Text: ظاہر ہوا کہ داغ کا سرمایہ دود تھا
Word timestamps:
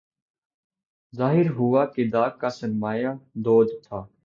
ظاہر 1.13 1.49
ہوا 1.49 1.85
کہ 1.85 2.09
داغ 2.09 2.31
کا 2.37 2.49
سرمایہ 2.49 3.09
دود 3.45 3.67
تھا 3.83 4.05